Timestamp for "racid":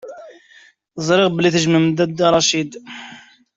2.33-2.71